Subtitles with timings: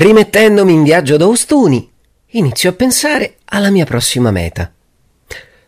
[0.00, 1.86] rimettendomi in viaggio da Ostuni,
[2.28, 4.72] inizio a pensare alla mia prossima meta.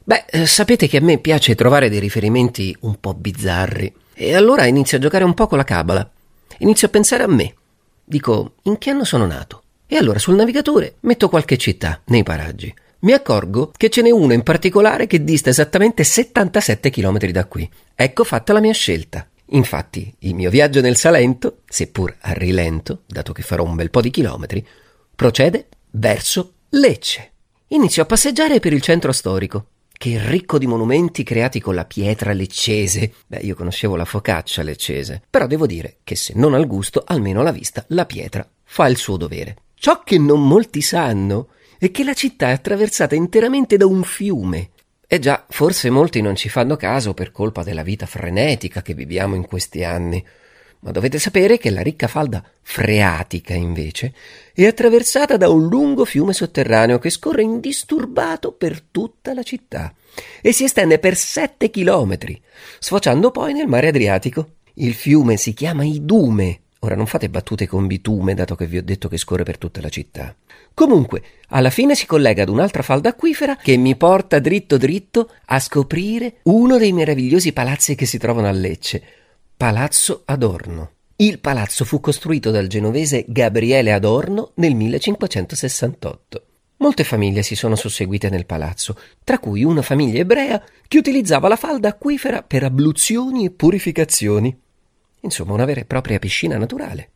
[0.04, 3.92] Beh, eh, sapete che a me piace trovare dei riferimenti un po' bizzarri.
[4.14, 6.10] E allora inizio a giocare un po' con la cabala.
[6.58, 7.54] Inizio a pensare a me.
[8.02, 9.64] Dico, in che anno sono nato?
[9.86, 12.74] E allora sul navigatore metto qualche città nei paraggi.
[13.00, 17.70] Mi accorgo che ce n'è uno in particolare che dista esattamente 77 km da qui.
[17.94, 19.26] Ecco fatta la mia scelta.
[19.54, 24.00] Infatti, il mio viaggio nel Salento, seppur a rilento, dato che farò un bel po'
[24.00, 24.66] di chilometri,
[25.14, 27.32] procede verso Lecce.
[27.68, 29.66] Inizio a passeggiare per il centro storico
[30.02, 33.12] che è ricco di monumenti creati con la pietra leccese.
[33.24, 37.38] Beh, io conoscevo la focaccia leccese, però devo dire che se non al gusto, almeno
[37.38, 39.58] alla vista, la pietra fa il suo dovere.
[39.74, 44.70] Ciò che non molti sanno è che la città è attraversata interamente da un fiume.
[45.12, 49.34] E già, forse molti non ci fanno caso per colpa della vita frenetica che viviamo
[49.34, 50.24] in questi anni
[50.78, 54.14] ma dovete sapere che la ricca falda freatica, invece,
[54.54, 59.94] è attraversata da un lungo fiume sotterraneo che scorre indisturbato per tutta la città
[60.40, 62.40] e si estende per sette chilometri,
[62.78, 64.54] sfociando poi nel mare Adriatico.
[64.74, 66.61] Il fiume si chiama Idume.
[66.84, 69.80] Ora non fate battute con bitume, dato che vi ho detto che scorre per tutta
[69.80, 70.34] la città.
[70.74, 75.60] Comunque, alla fine si collega ad un'altra falda acquifera che mi porta dritto dritto a
[75.60, 79.00] scoprire uno dei meravigliosi palazzi che si trovano a Lecce,
[79.56, 80.90] Palazzo Adorno.
[81.16, 86.46] Il palazzo fu costruito dal genovese Gabriele Adorno nel 1568.
[86.78, 91.54] Molte famiglie si sono susseguite nel palazzo, tra cui una famiglia ebrea che utilizzava la
[91.54, 94.61] falda acquifera per abluzioni e purificazioni.
[95.22, 97.10] Insomma, una vera e propria piscina naturale.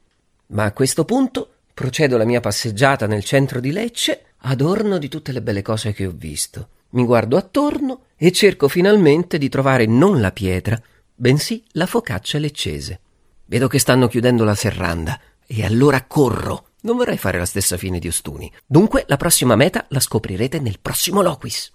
[0.48, 5.32] Ma a questo punto procedo la mia passeggiata nel centro di Lecce, adorno di tutte
[5.32, 6.68] le belle cose che ho visto.
[6.90, 10.80] Mi guardo attorno e cerco finalmente di trovare non la pietra,
[11.14, 13.00] bensì la focaccia leccese.
[13.44, 16.68] Vedo che stanno chiudendo la serranda e allora corro.
[16.82, 18.50] Non vorrei fare la stessa fine di Ostuni.
[18.64, 21.72] Dunque la prossima meta la scoprirete nel prossimo Loquis.